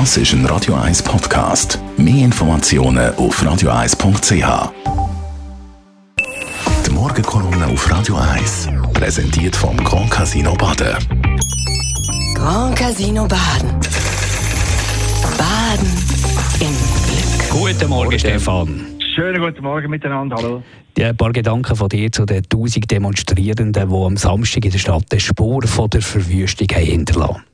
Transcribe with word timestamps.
Das 0.00 0.16
ist 0.16 0.32
ein 0.32 0.44
Radio 0.46 0.74
1 0.74 1.04
Podcast. 1.04 1.78
Mehr 1.96 2.24
Informationen 2.24 3.14
auf 3.14 3.40
radio1.ch. 3.40 4.72
Die 6.84 6.90
Morgenkolumne 6.90 7.68
auf 7.68 7.88
Radio 7.88 8.16
1 8.16 8.70
präsentiert 8.92 9.54
vom 9.54 9.76
Grand 9.76 10.10
Casino 10.10 10.52
Baden. 10.54 10.96
Grand 12.34 12.74
Casino 12.74 13.28
Baden. 13.28 13.70
Baden 15.38 15.88
im 16.58 16.74
Glück. 17.06 17.50
Guten 17.50 17.88
Morgen, 17.88 18.18
Stefan. 18.18 18.86
Schönen 19.14 19.40
guten 19.40 19.62
Morgen 19.62 19.88
miteinander, 19.88 20.34
hallo. 20.34 20.62
Ja, 20.98 21.10
ein 21.10 21.16
paar 21.16 21.32
Gedanken 21.32 21.76
von 21.76 21.88
dir 21.88 22.10
zu 22.10 22.26
den 22.26 22.38
1000 22.38 22.90
Demonstrierenden, 22.90 23.88
die 23.88 23.94
am 23.94 24.16
Samstag 24.16 24.64
in 24.64 24.72
der 24.72 24.78
Stadt 24.78 25.04
die 25.12 25.20
Spur 25.20 25.62
von 25.68 25.88
der 25.88 26.02
Verwüstung 26.02 26.66
hinterlassen 26.68 27.44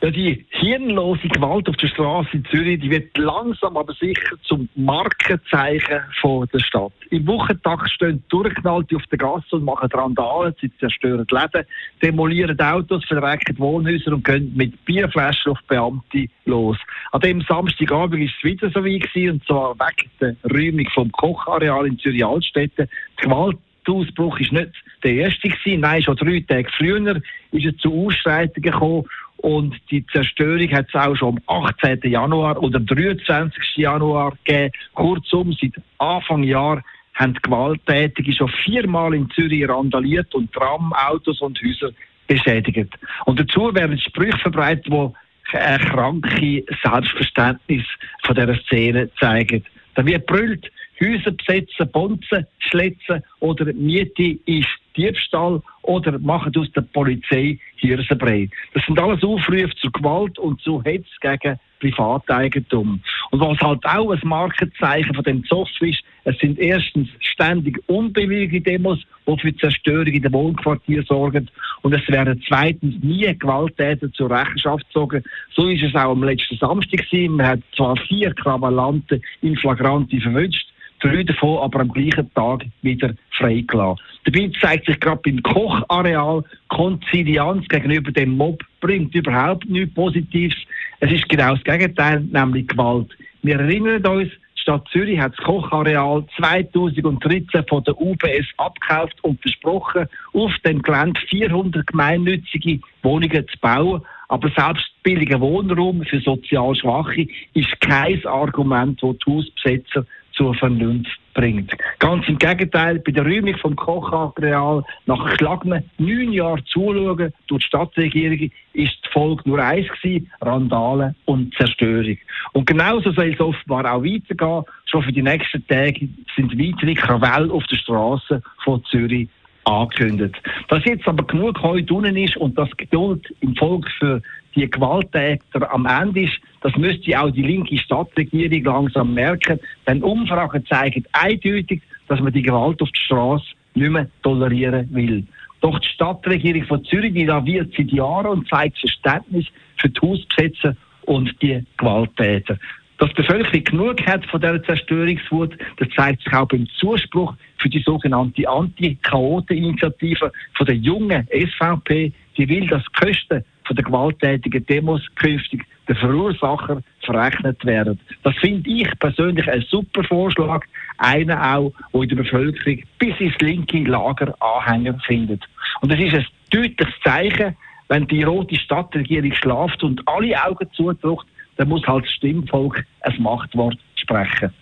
ja, 0.00 0.10
die 0.10 0.46
hirnlose 0.50 1.28
Gewalt 1.28 1.68
auf 1.68 1.76
der 1.76 1.88
Straße 1.88 2.28
in 2.32 2.44
Zürich, 2.44 2.80
die 2.80 2.90
wird 2.90 3.16
langsam 3.18 3.76
aber 3.76 3.92
sicher 3.94 4.36
zum 4.44 4.68
Markenzeichen 4.76 6.00
von 6.20 6.48
der 6.52 6.60
Stadt. 6.60 6.92
Im 7.10 7.26
Wochentag 7.26 7.88
stehen 7.90 8.22
Durchknallte 8.28 8.96
auf 8.96 9.02
der 9.10 9.18
Gasse 9.18 9.56
und 9.56 9.64
machen 9.64 9.90
Randalen, 9.90 10.54
sie 10.60 10.70
zerstören 10.78 11.26
Läden, 11.30 11.66
demolieren 12.02 12.58
Autos, 12.60 13.04
verrecken 13.06 13.58
Wohnhäuser 13.58 14.12
und 14.12 14.24
gehen 14.24 14.52
mit 14.54 14.84
Bierflaschen 14.84 15.52
auf 15.52 15.58
Beamte 15.66 16.26
los. 16.44 16.76
An 17.12 17.20
dem 17.20 17.40
Samstagabend 17.42 18.20
war 18.20 18.26
es 18.26 18.44
wieder 18.44 18.70
so 18.70 18.84
wie 18.84 18.98
gewesen, 19.00 19.32
und 19.32 19.46
zwar 19.46 19.74
wegen 19.74 20.10
der 20.20 20.36
Räumung 20.50 20.88
vom 20.94 21.10
Kochareal 21.12 21.86
in 21.86 21.98
Zürich-Altstädte. 21.98 22.88
Die 23.18 23.24
Gewalt 23.24 23.58
der 23.88 23.94
Ausbruch 23.94 24.38
ist 24.38 24.52
nicht 24.52 24.70
der 25.02 25.14
erste 25.14 25.48
gewesen. 25.48 25.80
Nein, 25.80 26.02
schon 26.02 26.16
drei 26.16 26.44
Tage 26.46 26.68
früher 26.76 27.16
ist 27.52 27.66
es 27.66 27.76
zu 27.78 28.06
Ausschreitungen 28.06 28.70
gekommen 28.70 29.04
und 29.38 29.74
die 29.90 30.04
Zerstörung 30.08 30.70
hat 30.72 30.86
es 30.88 30.94
auch 30.94 31.16
schon 31.16 31.38
am 31.46 31.64
18. 31.64 32.00
Januar 32.10 32.60
oder 32.62 32.80
23. 32.80 33.76
Januar 33.76 34.36
gegeben. 34.44 34.72
Kurzum, 34.94 35.56
seit 35.60 35.72
Anfang 35.98 36.42
Jahr 36.42 36.82
haben 37.14 37.34
die 37.34 37.40
Gewalttätige 37.42 38.32
schon 38.32 38.48
viermal 38.64 39.14
in 39.14 39.30
Zürich 39.30 39.68
randaliert 39.68 40.34
und 40.34 40.52
Tram, 40.52 40.92
Autos 40.92 41.40
und 41.40 41.60
Häuser 41.62 41.90
beschädigt. 42.26 42.94
Und 43.26 43.40
dazu 43.40 43.74
werden 43.74 43.98
Sprüche 43.98 44.38
verbreitet, 44.38 44.86
die 44.86 45.56
ein 45.56 45.80
kranke 45.80 46.64
Selbstverständnis 46.82 47.84
von 48.22 48.34
dieser 48.34 48.60
Szene 48.62 49.10
zeigen. 49.18 49.64
Da 49.94 50.04
wird 50.04 50.26
brüllt, 50.26 50.70
Häuser 51.00 51.32
besetzen, 51.32 51.90
bonzen, 51.92 52.46
schlitzen 52.58 53.22
oder 53.40 53.72
Miete 53.72 54.38
ist 54.46 54.68
Diebstahl 54.96 55.62
oder 55.82 56.18
machen 56.18 56.52
aus 56.56 56.70
der 56.72 56.82
Polizei 56.82 57.58
Hirsenbrei. 57.76 58.48
Das 58.74 58.84
sind 58.84 58.98
alles 58.98 59.22
Aufrufe 59.22 59.70
zur 59.76 59.92
Gewalt 59.92 60.38
und 60.38 60.60
zu 60.60 60.82
Hetz 60.82 61.06
gegen 61.20 61.58
Privateigentum. 61.80 63.00
Und 63.30 63.40
was 63.40 63.58
halt 63.60 63.84
auch 63.84 64.10
ein 64.10 64.20
Markenzeichen 64.24 65.14
von 65.14 65.24
dem 65.24 65.44
Zoff 65.44 65.68
ist, 65.80 66.02
es 66.24 66.36
sind 66.38 66.58
erstens 66.58 67.08
ständig 67.20 67.80
unbewegliche 67.86 68.60
Demos, 68.60 68.98
die 69.26 69.38
für 69.38 69.56
Zerstörung 69.56 70.06
in 70.06 70.22
den 70.22 70.32
Wohnquartieren 70.32 71.04
sorgen. 71.06 71.48
Und 71.82 71.94
es 71.94 72.06
werden 72.08 72.42
zweitens 72.46 73.02
nie 73.02 73.32
Gewalttäter 73.38 74.12
zur 74.12 74.30
Rechenschaft 74.30 74.86
gezogen. 74.88 75.22
So 75.54 75.68
ist 75.68 75.84
es 75.84 75.94
auch 75.94 76.10
am 76.10 76.24
letzten 76.24 76.56
Samstag 76.56 77.08
gewesen. 77.08 77.36
Man 77.36 77.46
hat 77.46 77.60
zwar 77.76 77.96
vier 77.96 78.34
Krawallanten 78.34 79.22
in 79.42 79.56
Flagranti 79.56 80.20
verwünscht, 80.20 80.68
drei 81.00 81.22
davon 81.22 81.58
aber 81.58 81.80
am 81.80 81.92
gleichen 81.92 82.32
Tag 82.34 82.64
wieder 82.82 83.14
freigelassen. 83.30 84.02
Dabei 84.24 84.50
zeigt 84.60 84.86
sich 84.86 85.00
gerade 85.00 85.20
beim 85.24 85.42
Kochareal 85.42 86.44
Konzilianz 86.68 87.66
gegenüber 87.68 88.12
dem 88.12 88.36
Mob 88.36 88.62
bringt 88.80 89.14
überhaupt 89.14 89.68
nichts 89.68 89.94
Positives. 89.94 90.56
Es 91.00 91.10
ist 91.10 91.28
genau 91.28 91.54
das 91.54 91.64
Gegenteil, 91.64 92.20
nämlich 92.20 92.68
Gewalt. 92.68 93.08
Wir 93.42 93.58
erinnern 93.58 94.04
uns, 94.04 94.30
die 94.30 94.60
Stadt 94.62 94.86
Zürich 94.92 95.18
hat 95.18 95.32
das 95.36 95.44
Kochareal 95.44 96.24
2013 96.36 97.64
von 97.68 97.84
der 97.84 97.98
UBS 98.00 98.46
abgekauft 98.56 99.16
und 99.22 99.40
versprochen, 99.40 100.06
auf 100.34 100.52
dem 100.66 100.82
Gelände 100.82 101.20
400 101.30 101.86
gemeinnützige 101.86 102.80
Wohnungen 103.02 103.46
zu 103.48 103.58
bauen. 103.60 104.02
Aber 104.28 104.50
selbst 104.54 104.90
billiger 105.02 105.40
Wohnraum 105.40 106.02
für 106.02 106.20
sozial 106.20 106.74
Schwache 106.74 107.26
ist 107.54 107.80
kein 107.80 108.24
Argument, 108.26 109.02
das 109.02 109.16
die 109.26 109.32
Hausbesetzer 109.32 110.04
zur 110.38 110.54
Vernunft 110.54 111.18
bringt. 111.34 111.70
Ganz 111.98 112.26
im 112.28 112.38
Gegenteil, 112.38 113.00
bei 113.00 113.12
der 113.12 113.26
Räumung 113.26 113.56
vom 113.58 113.76
Kochareal 113.76 114.84
nach 115.06 115.30
geschlagenen 115.30 115.84
neun 115.98 116.32
Jahren 116.32 116.64
Zuschauen 116.66 117.32
durch 117.48 117.62
die 117.64 117.66
Stadtregierung 117.66 118.50
ist 118.72 118.96
die 119.04 119.12
Folge 119.12 119.42
nur 119.44 119.58
eins 119.58 119.88
gewesen, 119.88 120.30
Randale 120.40 121.14
und 121.26 121.52
Zerstörung. 121.56 122.16
Und 122.52 122.66
genauso 122.66 123.10
soll 123.12 123.34
es 123.34 123.40
offenbar 123.40 123.92
auch 123.92 124.04
weitergehen. 124.04 124.64
Schon 124.86 125.02
für 125.02 125.12
die 125.12 125.22
nächsten 125.22 125.66
Tage 125.66 126.08
sind 126.36 126.58
weitere 126.58 126.94
Krawelle 126.94 127.52
auf 127.52 127.64
der 127.64 127.76
Straße 127.76 128.40
von 128.64 128.82
Zürich 128.84 129.28
angekündigt. 129.64 130.36
Dass 130.68 130.84
jetzt 130.84 131.06
aber 131.06 131.24
genug 131.24 131.60
heute 131.62 131.92
unten 131.92 132.16
ist 132.16 132.36
und 132.36 132.56
das 132.56 132.70
Geduld 132.76 133.26
im 133.40 133.54
Volk 133.56 133.86
für 133.98 134.22
die 134.54 134.70
Gewalttäter 134.70 135.72
am 135.72 135.86
Ende 135.86 136.22
ist, 136.22 136.38
das 136.68 136.76
müsste 136.76 137.18
auch 137.18 137.30
die 137.30 137.42
linke 137.42 137.78
Stadtregierung 137.78 138.62
langsam 138.62 139.14
merken. 139.14 139.58
Denn 139.86 140.02
Umfragen 140.02 140.66
zeigen 140.66 141.02
eindeutig, 141.12 141.80
dass 142.08 142.20
man 142.20 142.30
die 142.30 142.42
Gewalt 142.42 142.82
auf 142.82 142.90
der 142.90 143.00
Straße 143.00 143.46
nicht 143.74 143.90
mehr 143.90 144.06
tolerieren 144.22 144.86
will. 144.92 145.24
Doch 145.62 145.78
die 145.78 145.88
Stadtregierung 145.88 146.64
von 146.64 146.84
Zürich, 146.84 147.14
die 147.14 147.26
wird 147.26 147.72
seit 147.74 147.90
Jahren 147.90 148.26
und 148.26 148.48
zeigt 148.48 148.78
Verständnis 148.78 149.46
für 149.78 149.88
die 149.88 150.00
Hausbesetzer 150.00 150.76
und 151.06 151.34
die 151.40 151.64
Gewalttäter. 151.78 152.58
Dass 152.98 153.08
die 153.10 153.22
Bevölkerung 153.22 153.64
genug 153.64 154.06
hat 154.06 154.26
von 154.26 154.40
dieser 154.40 154.62
Zerstörungswut, 154.64 155.56
das 155.78 155.88
zeigt 155.96 156.22
sich 156.22 156.34
auch 156.34 156.48
beim 156.48 156.66
Zuspruch 156.78 157.34
für 157.56 157.70
die 157.70 157.80
sogenannte 157.80 158.46
Anti-Chaoten-Initiative 158.46 160.32
von 160.52 160.66
der 160.66 160.74
jungen 160.74 161.26
SVP. 161.28 162.12
Die 162.36 162.48
will, 162.48 162.66
dass 162.66 162.82
die 162.82 163.06
Kosten 163.06 163.44
von 163.64 163.76
der 163.76 163.84
gewalttätigen 163.84 164.66
Demos 164.66 165.02
künftig 165.14 165.64
der 165.88 165.96
Verursacher 165.96 166.82
verrechnet 167.04 167.64
werden. 167.64 167.98
Das 168.22 168.36
finde 168.36 168.68
ich 168.70 168.88
persönlich 168.98 169.50
ein 169.50 169.64
super 169.68 170.04
Vorschlag, 170.04 170.64
einer 170.98 171.56
auch, 171.56 171.72
der 171.92 172.02
in 172.02 172.08
der 172.10 172.16
Bevölkerung 172.16 172.82
bis 172.98 173.18
ins 173.18 173.38
linke 173.40 173.78
Lager 173.84 174.34
Anhänger 174.40 174.98
findet. 175.06 175.42
Und 175.80 175.92
es 175.92 176.00
ist 176.00 176.14
ein 176.14 176.26
deutliches 176.50 176.94
Zeichen, 177.02 177.56
wenn 177.88 178.06
die 178.06 178.22
rote 178.22 178.56
Stadtregierung 178.56 179.32
schlaft 179.32 179.82
und 179.82 180.06
alle 180.06 180.44
Augen 180.44 180.68
zudrückt, 180.74 181.26
dann 181.56 181.68
muss 181.68 181.86
halt 181.86 182.04
das 182.04 182.12
Stimmvolk 182.12 182.84
ein 183.00 183.22
Machtwort 183.22 183.78
sprechen. 183.96 184.52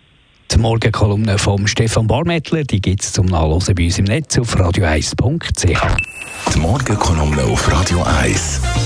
Die 0.53 0.59
Morgenkolumne 0.59 1.39
von 1.39 1.67
Stefan 1.67 2.07
Barmettler, 2.07 2.63
die 2.63 2.81
gibt 2.81 3.03
es 3.03 3.13
zum 3.13 3.27
Nachlesen 3.27 3.75
bei 3.75 3.85
uns 3.85 3.99
im 3.99 4.05
Netz 4.05 4.39
auf 4.39 4.57
radio1.ch. 4.57 6.55
Die 6.55 6.59
Morgenkolumne 6.61 7.43
auf 7.43 7.71
Radio 7.73 8.03
1. 8.23 8.86